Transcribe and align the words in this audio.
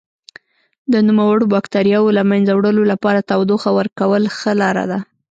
د 0.91 0.93
نوموړو 1.07 1.45
بکټریاوو 1.53 2.15
له 2.17 2.23
منځه 2.31 2.51
وړلو 2.53 2.83
لپاره 2.91 3.25
تودوخه 3.29 3.69
ورکول 3.79 4.23
ښه 4.37 4.51
لاره 4.61 4.85
ده. 4.91 4.99